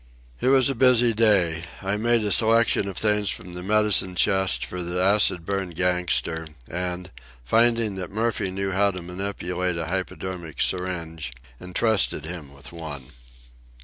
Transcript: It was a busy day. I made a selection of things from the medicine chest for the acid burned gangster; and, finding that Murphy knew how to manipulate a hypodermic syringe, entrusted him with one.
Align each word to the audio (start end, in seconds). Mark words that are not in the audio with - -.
It 0.39 0.47
was 0.47 0.67
a 0.67 0.73
busy 0.73 1.13
day. 1.13 1.65
I 1.83 1.95
made 1.95 2.23
a 2.23 2.31
selection 2.31 2.87
of 2.87 2.97
things 2.97 3.29
from 3.29 3.53
the 3.53 3.61
medicine 3.61 4.15
chest 4.15 4.65
for 4.65 4.81
the 4.81 4.99
acid 4.99 5.45
burned 5.45 5.75
gangster; 5.75 6.47
and, 6.67 7.11
finding 7.45 7.93
that 8.01 8.09
Murphy 8.09 8.49
knew 8.49 8.71
how 8.71 8.89
to 8.89 9.03
manipulate 9.03 9.77
a 9.77 9.85
hypodermic 9.85 10.59
syringe, 10.59 11.33
entrusted 11.59 12.25
him 12.25 12.51
with 12.51 12.71
one. 12.71 13.11